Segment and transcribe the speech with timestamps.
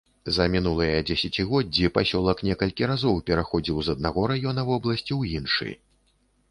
[0.35, 5.71] За мінулыя дзесяцігоддзі пасёлак некалькі разоў пераходзіў з аднаго раёна вобласці ў іншы.